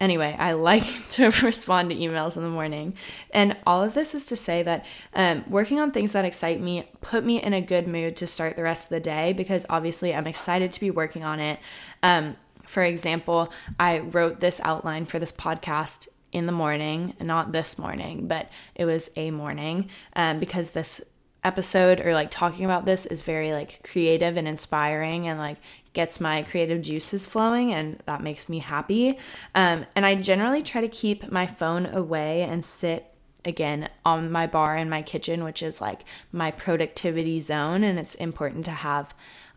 [0.02, 2.94] Anyway, I like to respond to emails in the morning.
[3.30, 4.84] And all of this is to say that
[5.14, 8.56] um, working on things that excite me put me in a good mood to start
[8.56, 11.60] the rest of the day because obviously I'm excited to be working on it.
[12.02, 12.36] Um,
[12.66, 18.26] for example, I wrote this outline for this podcast in the morning, not this morning,
[18.26, 21.00] but it was a morning um, because this
[21.44, 25.58] episode or like talking about this is very like creative and inspiring and like
[25.92, 29.18] gets my creative juices flowing and that makes me happy.
[29.54, 33.06] Um, and I generally try to keep my phone away and sit
[33.44, 37.82] again on my bar in my kitchen, which is like my productivity zone.
[37.82, 39.14] And it's important to have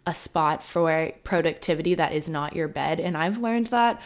[0.08, 3.00] a spot for productivity that is not your bed.
[3.00, 4.02] And I've learned that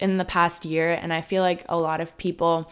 [0.00, 0.90] in the past year.
[0.90, 2.70] And I feel like a lot of people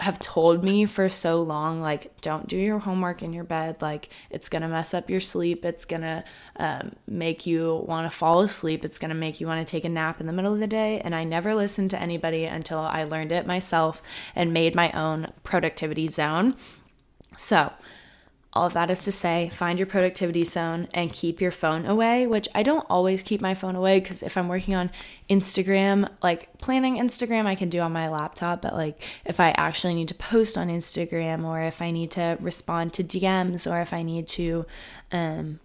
[0.00, 3.80] have told me for so long like don't do your homework in your bed.
[3.80, 5.64] Like it's gonna mess up your sleep.
[5.64, 6.24] It's gonna
[6.56, 8.84] um, make you want to fall asleep.
[8.84, 11.00] It's gonna make you want to take a nap in the middle of the day.
[11.00, 14.02] And i never listened to anybody until i learned it myself
[14.34, 16.56] and made my own productivity zone.
[17.36, 17.72] So
[18.52, 22.26] all of that is to say, find your productivity zone and keep your phone away,
[22.26, 24.90] which I don't always keep my phone away because if I'm working on
[25.28, 28.60] Instagram, like planning Instagram, I can do on my laptop.
[28.60, 32.36] But like if I actually need to post on Instagram or if I need to
[32.40, 34.66] respond to DMs or if I need to
[35.12, 35.60] um,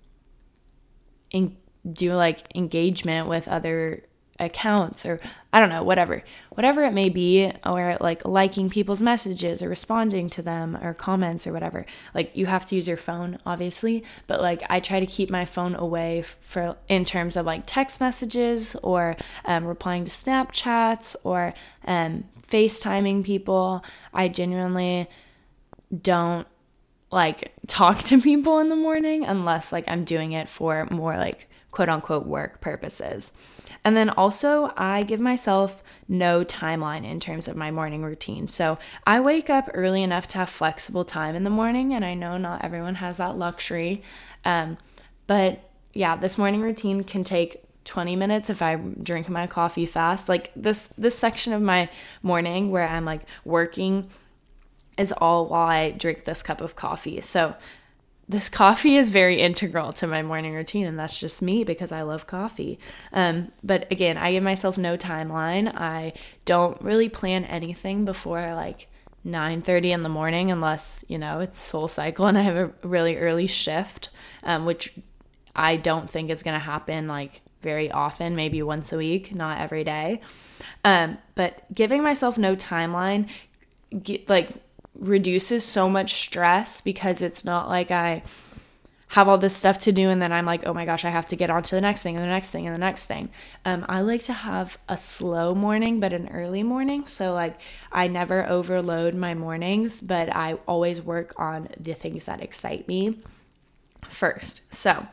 [1.32, 1.58] in-
[1.91, 4.04] do like engagement with other
[4.39, 5.19] accounts or
[5.54, 6.21] I don't know, whatever.
[6.50, 11.48] Whatever it may be, or like liking people's messages or responding to them or comments
[11.48, 11.86] or whatever.
[12.13, 15.45] Like you have to use your phone obviously, but like I try to keep my
[15.45, 21.54] phone away for in terms of like text messages or um, replying to Snapchats or
[21.86, 23.84] um, FaceTiming people.
[24.13, 25.08] I genuinely
[26.02, 26.48] don't
[27.12, 31.48] like talk to people in the morning unless like I'm doing it for more like
[31.71, 33.32] quote unquote work purposes.
[33.84, 38.48] And then also, I give myself no timeline in terms of my morning routine.
[38.48, 42.14] So I wake up early enough to have flexible time in the morning, and I
[42.14, 44.04] know not everyone has that luxury.
[44.44, 44.78] Um,
[45.28, 50.28] but yeah, this morning routine can take 20 minutes if I drink my coffee fast.
[50.28, 51.90] Like this this section of my
[52.22, 54.10] morning where I'm like working
[54.98, 57.22] is all while I drink this cup of coffee.
[57.22, 57.56] So
[58.28, 62.02] this coffee is very integral to my morning routine and that's just me because i
[62.02, 62.80] love coffee.
[63.14, 65.72] Um, but again i give myself no timeline.
[65.74, 66.14] I
[66.46, 68.88] don't really plan anything before like
[69.26, 73.18] 9.30 in the morning unless you know it's soul cycle and i have a really
[73.18, 74.10] early shift
[74.44, 74.94] um, which
[75.56, 79.60] i don't think is going to happen like very often maybe once a week not
[79.60, 80.22] every day.
[80.86, 83.28] Um, but giving myself no timeline
[84.28, 84.50] like
[84.99, 88.23] reduces so much stress because it's not like I
[89.10, 91.27] have all this stuff to do and then I'm like, oh my gosh, I have
[91.29, 93.29] to get on to the next thing and the next thing and the next thing.
[93.63, 97.05] Um, I like to have a slow morning, but an early morning.
[97.08, 97.60] So, like,
[97.91, 103.19] I never overload my mornings, but I always work on the things that excite me
[104.10, 104.73] first.
[104.73, 105.05] So,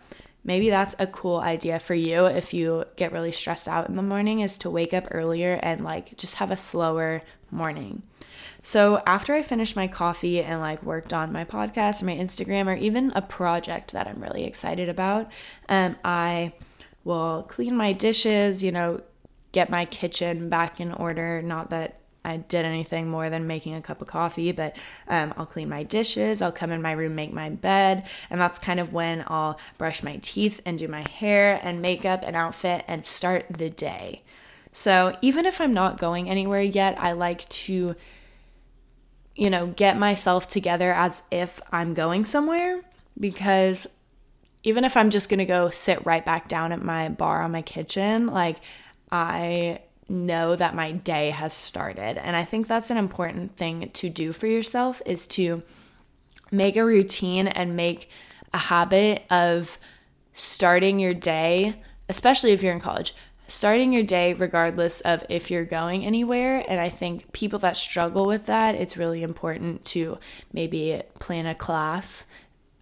[0.45, 4.03] maybe that's a cool idea for you if you get really stressed out in the
[4.03, 8.03] morning is to wake up earlier and like just have a slower morning.
[8.63, 12.69] So after I finished my coffee and like worked on my podcast or my Instagram
[12.69, 15.29] or even a project that I'm really excited about,
[15.69, 16.53] um, I
[17.05, 19.03] will clean my dishes, you know,
[19.51, 21.43] get my kitchen back in order.
[21.43, 24.77] Not that I did anything more than making a cup of coffee, but
[25.09, 28.61] um, I'll clean my dishes, I'll come in my room, make my bed, and that's
[28.61, 32.85] kind of when I'll brush my teeth and do my hair and makeup and outfit
[32.87, 34.23] and start the day.
[34.73, 37.97] So even if I'm not going anywhere yet, I like to
[39.35, 42.83] you know, get myself together as if I'm going somewhere
[43.19, 43.87] because
[44.63, 47.53] even if I'm just going to go sit right back down at my bar on
[47.53, 48.59] my kitchen, like
[49.11, 52.19] I know that my day has started.
[52.19, 55.63] And I think that's an important thing to do for yourself is to
[56.51, 58.09] make a routine and make
[58.53, 59.79] a habit of
[60.33, 63.15] starting your day, especially if you're in college,
[63.53, 66.65] starting your day regardless of if you're going anywhere.
[66.67, 70.19] And I think people that struggle with that, it's really important to
[70.53, 72.25] maybe plan a class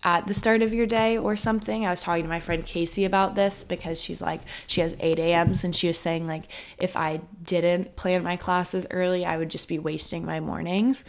[0.02, 1.84] at the start of your day or something.
[1.84, 5.18] I was talking to my friend Casey about this because she's like, she has 8
[5.18, 6.44] a.m.s and she was saying, like,
[6.78, 11.04] if I didn't plan my classes early, I would just be wasting my mornings,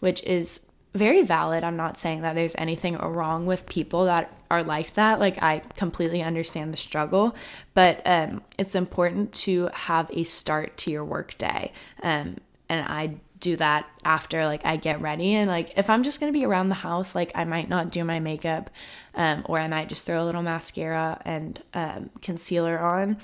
[0.00, 0.60] which is
[0.94, 1.64] very valid.
[1.64, 5.20] I'm not saying that there's anything wrong with people that are like that.
[5.20, 7.34] Like, I completely understand the struggle,
[7.74, 11.72] but um, it's important to have a start to your workday.
[12.02, 12.36] Um,
[12.68, 16.30] and I do that after like I get ready and like if I'm just gonna
[16.30, 18.70] be around the house like I might not do my makeup
[19.16, 23.18] um, or I might just throw a little mascara and um, concealer on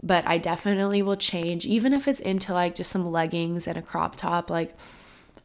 [0.00, 3.82] but I definitely will change even if it's into like just some leggings and a
[3.82, 4.76] crop top like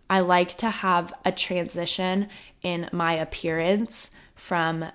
[0.10, 2.28] I like to have a transition
[2.62, 4.86] in my appearance from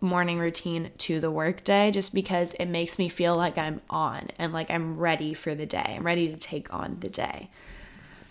[0.00, 4.52] morning routine to the workday just because it makes me feel like I'm on and
[4.52, 5.94] like I'm ready for the day.
[5.96, 7.50] I'm ready to take on the day.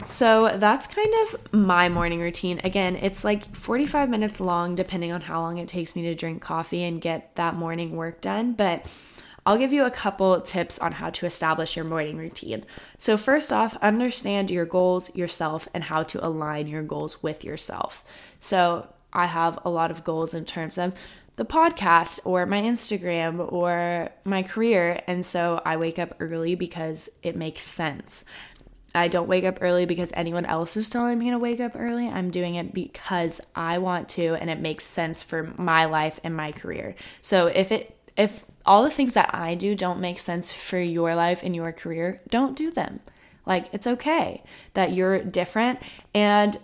[0.06, 2.60] So that's kind of my morning routine.
[2.64, 6.42] Again, it's like 45 minutes long, depending on how long it takes me to drink
[6.42, 8.54] coffee and get that morning work done.
[8.54, 8.86] But
[9.46, 12.66] I'll give you a couple tips on how to establish your morning routine.
[13.00, 18.04] So, first off, understand your goals, yourself, and how to align your goals with yourself.
[18.40, 20.94] So, I have a lot of goals in terms of
[21.36, 25.02] the podcast or my Instagram or my career.
[25.08, 28.24] And so I wake up early because it makes sense.
[28.94, 32.10] I don't wake up early because anyone else is telling me to wake up early.
[32.10, 36.36] I'm doing it because I want to and it makes sense for my life and
[36.36, 36.96] my career.
[37.22, 41.16] So if it if all the things that I do don't make sense for your
[41.16, 43.00] life and your career, don't do them.
[43.46, 44.44] Like it's okay
[44.74, 45.80] that you're different
[46.14, 46.58] and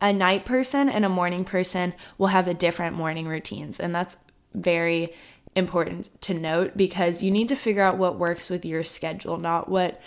[0.00, 4.16] a night person and a morning person will have a different morning routines and that's
[4.54, 5.14] very
[5.54, 9.68] important to note because you need to figure out what works with your schedule, not
[9.68, 10.00] what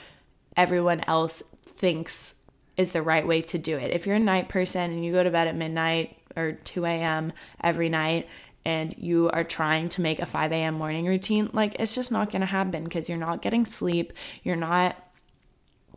[0.56, 2.36] everyone else thinks
[2.78, 3.92] is the right way to do it.
[3.92, 7.34] If you're a night person and you go to bed at midnight or 2 a.m.
[7.64, 8.28] every night
[8.66, 10.76] and you are trying to make a 5 a.m.
[10.76, 14.14] morning routine, like it's just not going to happen because you're not getting sleep.
[14.44, 14.98] You're not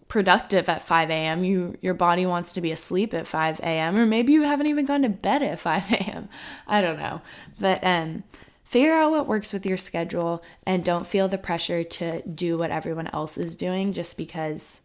[0.08, 1.44] productive at 5 a.m.
[1.44, 3.96] You your body wants to be asleep at 5 a.m.
[3.96, 6.28] or maybe you haven't even gone to bed at 5 a.m.
[6.66, 7.20] I don't know.
[7.58, 8.24] But um
[8.64, 12.70] figure out what works with your schedule and don't feel the pressure to do what
[12.70, 14.80] everyone else is doing just because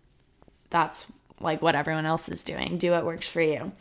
[0.70, 1.06] that's
[1.40, 2.78] like what everyone else is doing.
[2.78, 3.72] Do what works for you.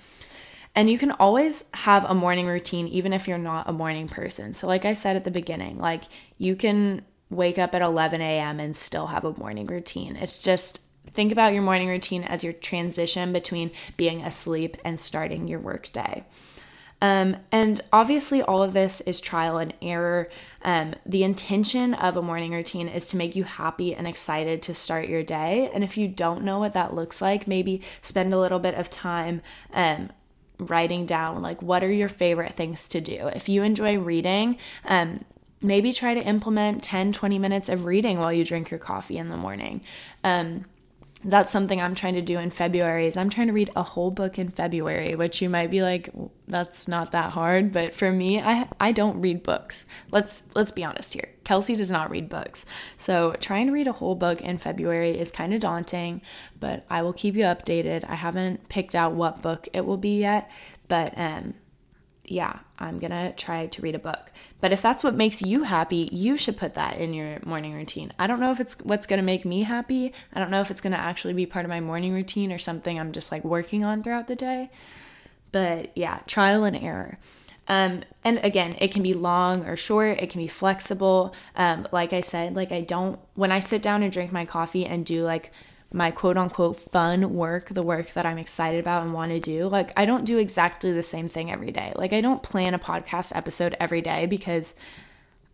[0.74, 4.54] And you can always have a morning routine even if you're not a morning person.
[4.54, 6.02] So, like I said at the beginning, like
[6.38, 8.60] you can wake up at 11 a.m.
[8.60, 10.16] and still have a morning routine.
[10.16, 10.80] It's just
[11.12, 16.24] think about your morning routine as your transition between being asleep and starting your workday.
[17.02, 20.28] Um, and obviously, all of this is trial and error.
[20.62, 24.74] Um, the intention of a morning routine is to make you happy and excited to
[24.74, 25.70] start your day.
[25.72, 28.90] And if you don't know what that looks like, maybe spend a little bit of
[28.90, 29.40] time
[29.72, 30.10] um,
[30.66, 33.28] writing down like what are your favorite things to do.
[33.34, 35.24] If you enjoy reading, um,
[35.62, 39.28] maybe try to implement 10, 20 minutes of reading while you drink your coffee in
[39.28, 39.82] the morning.
[40.24, 40.64] Um,
[41.22, 44.10] that's something I'm trying to do in February is I'm trying to read a whole
[44.10, 46.10] book in February, which you might be like
[46.48, 49.84] that's not that hard, but for me, I I don't read books.
[50.10, 51.28] Let's let's be honest here.
[51.44, 52.64] Kelsey does not read books.
[52.96, 56.22] So, trying to read a whole book in February is kind of daunting,
[56.58, 58.04] but I will keep you updated.
[58.08, 60.50] I haven't picked out what book it will be yet,
[60.88, 61.54] but um
[62.30, 64.30] yeah, I'm gonna try to read a book.
[64.60, 68.12] But if that's what makes you happy, you should put that in your morning routine.
[68.20, 70.12] I don't know if it's what's gonna make me happy.
[70.32, 73.00] I don't know if it's gonna actually be part of my morning routine or something
[73.00, 74.70] I'm just like working on throughout the day.
[75.50, 77.18] But yeah, trial and error.
[77.66, 81.34] Um, and again, it can be long or short, it can be flexible.
[81.56, 84.86] Um, like I said, like I don't, when I sit down and drink my coffee
[84.86, 85.50] and do like
[85.92, 89.66] my quote unquote fun work, the work that I'm excited about and want to do,
[89.68, 91.92] like I don't do exactly the same thing every day.
[91.96, 94.74] Like I don't plan a podcast episode every day because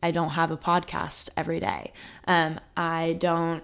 [0.03, 1.93] I don't have a podcast every day.
[2.27, 3.63] Um, I don't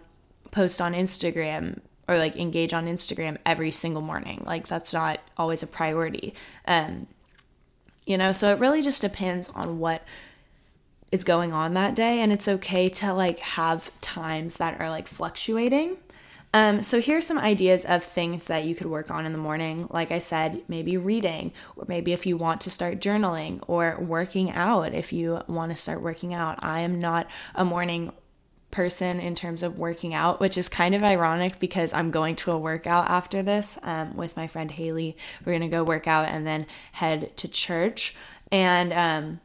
[0.50, 4.42] post on Instagram or like engage on Instagram every single morning.
[4.46, 6.34] Like that's not always a priority.
[6.66, 7.06] Um,
[8.06, 10.04] you know, so it really just depends on what
[11.12, 15.06] is going on that day and it's okay to like have times that are like
[15.06, 15.98] fluctuating
[16.54, 19.86] Um, so here's some ideas of things that you could work on in the morning.
[19.90, 24.50] Like I said, maybe reading, or maybe if you want to start journaling or working
[24.50, 26.58] out, if you want to start working out.
[26.62, 28.12] I am not a morning
[28.70, 32.52] person in terms of working out, which is kind of ironic because I'm going to
[32.52, 35.16] a workout after this um, with my friend Haley.
[35.44, 38.14] We're going to go work out and then head to church.
[38.50, 39.40] And um,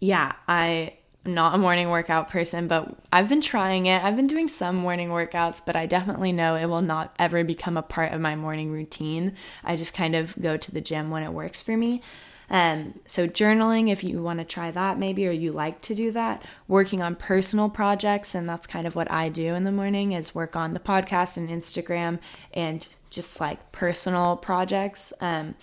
[0.00, 0.94] yeah, I
[1.26, 4.02] not a morning workout person, but I've been trying it.
[4.02, 7.76] I've been doing some morning workouts, but I definitely know it will not ever become
[7.76, 9.34] a part of my morning routine.
[9.64, 12.02] I just kind of go to the gym when it works for me.
[12.48, 16.12] Um, so, journaling, if you want to try that maybe, or you like to do
[16.12, 20.12] that, working on personal projects, and that's kind of what I do in the morning
[20.12, 22.20] is work on the podcast and Instagram
[22.54, 25.12] and just like personal projects.
[25.20, 25.56] Um,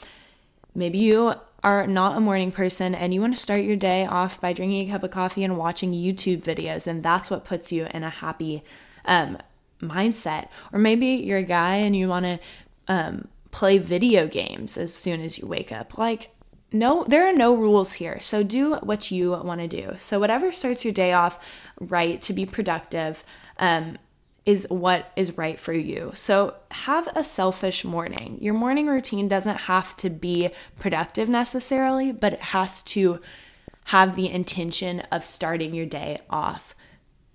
[0.75, 4.41] maybe you are not a morning person and you want to start your day off
[4.41, 7.87] by drinking a cup of coffee and watching YouTube videos, and that's what puts you
[7.93, 8.63] in a happy
[9.05, 9.37] um,
[9.81, 10.49] mindset.
[10.71, 12.39] Or maybe you're a guy and you want to
[12.87, 15.97] um, play video games as soon as you wake up.
[15.97, 16.31] Like,
[16.71, 18.19] no, there are no rules here.
[18.19, 19.95] So do what you want to do.
[19.99, 21.39] So, whatever starts your day off
[21.79, 23.23] right to be productive,
[23.59, 23.97] um,
[24.45, 26.11] is what is right for you.
[26.15, 28.37] So have a selfish morning.
[28.41, 33.21] Your morning routine doesn't have to be productive necessarily, but it has to
[33.85, 36.75] have the intention of starting your day off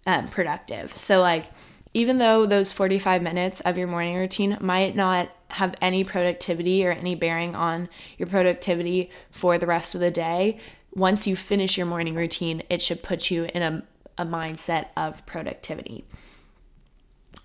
[0.07, 0.95] um, productive.
[0.97, 1.47] So, like,
[1.95, 6.93] even though those 45 minutes of your morning routine might not have any productivity or
[6.93, 7.89] any bearing on
[8.19, 10.59] your productivity for the rest of the day,
[10.95, 13.83] once you finish your morning routine, it should put you in a,
[14.19, 16.05] a mindset of productivity.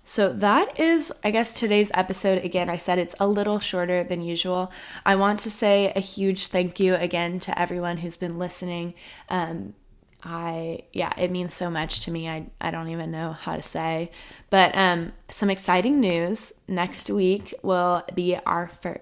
[0.04, 2.44] So that is, I guess, today's episode.
[2.44, 4.70] Again, I said it's a little shorter than usual.
[5.06, 8.94] I want to say a huge thank you again to everyone who's been listening.
[9.30, 9.74] Um,
[10.22, 12.28] I yeah, it means so much to me.
[12.28, 14.10] I I don't even know how to say.
[14.50, 16.52] But um some exciting news.
[16.66, 19.00] Next week will be our first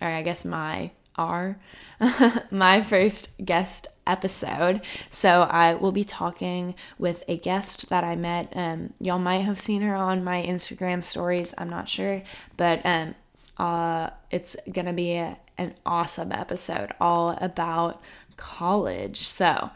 [0.00, 1.58] or I guess my our
[2.50, 4.80] my first guest episode.
[5.10, 8.52] So I will be talking with a guest that I met.
[8.56, 11.54] Um, y'all might have seen her on my Instagram stories.
[11.58, 12.22] I'm not sure,
[12.56, 13.14] but um,
[13.58, 18.02] uh, it's gonna be a, an awesome episode all about
[18.36, 19.18] college.
[19.18, 19.70] So.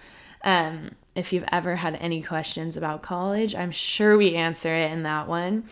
[0.47, 5.05] Um, if you've ever had any questions about college, I'm sure we answer it in
[5.05, 5.65] that one.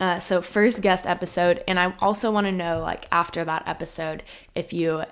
[0.00, 4.22] Uh, so first guest episode, and I also want to know, like after that episode,
[4.54, 5.04] if you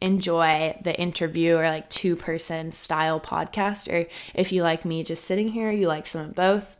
[0.00, 5.24] enjoy the interview or like two person style podcast, or if you like me just
[5.24, 6.76] sitting here, you like some of both,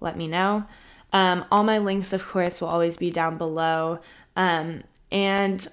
[0.00, 0.64] let me know.
[1.12, 4.00] Um, all my links, of course, will always be down below.
[4.34, 4.82] Um,
[5.12, 5.68] and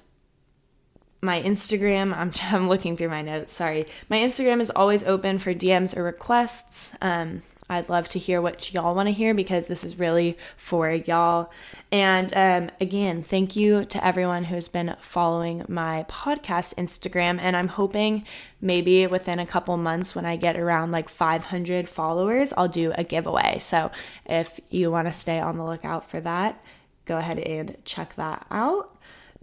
[1.21, 3.85] my Instagram, I'm, I'm looking through my notes, sorry.
[4.09, 6.95] My Instagram is always open for DMs or requests.
[7.01, 7.43] Um,
[7.73, 11.51] I'd love to hear what y'all want to hear because this is really for y'all.
[11.91, 17.39] And um, again, thank you to everyone who's been following my podcast Instagram.
[17.39, 18.25] And I'm hoping
[18.61, 23.03] maybe within a couple months, when I get around like 500 followers, I'll do a
[23.03, 23.57] giveaway.
[23.59, 23.91] So
[24.25, 26.63] if you want to stay on the lookout for that,
[27.05, 28.95] go ahead and check that out.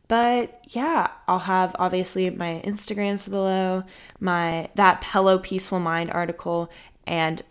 [0.09, 3.85] But yeah, I'll have obviously my Instagrams below,
[4.19, 6.69] my that Hello Peaceful Mind article,
[7.07, 7.43] and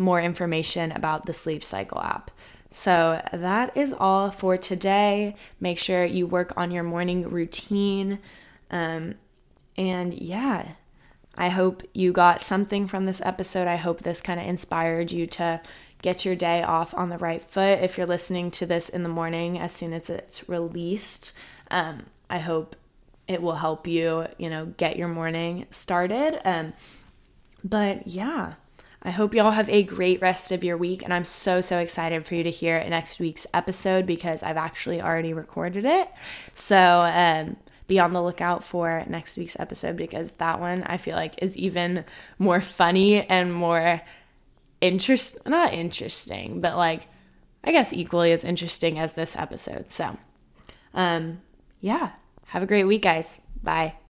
[0.00, 2.30] more information about the Sleep Cycle app.
[2.72, 5.36] So that is all for today.
[5.60, 8.18] Make sure you work on your morning routine.
[8.70, 9.14] Um,
[9.76, 10.72] and yeah,
[11.36, 13.66] I hope you got something from this episode.
[13.66, 15.60] I hope this kind of inspired you to
[16.02, 17.80] get your day off on the right foot.
[17.80, 21.32] If you're listening to this in the morning as soon as it's released,
[21.70, 22.76] um, I hope
[23.26, 26.40] it will help you, you know, get your morning started.
[26.44, 26.72] Um,
[27.62, 28.54] but yeah,
[29.02, 31.02] I hope y'all have a great rest of your week.
[31.02, 35.00] And I'm so, so excited for you to hear next week's episode because I've actually
[35.00, 36.10] already recorded it.
[36.54, 41.16] So, um, be on the lookout for next week's episode because that one I feel
[41.16, 42.04] like is even
[42.38, 44.00] more funny and more
[44.80, 47.08] interest not interesting, but like
[47.64, 49.90] I guess equally as interesting as this episode.
[49.90, 50.16] So,
[50.94, 51.42] um,
[51.80, 52.12] yeah,
[52.46, 53.38] have a great week, guys.
[53.62, 54.00] Bye.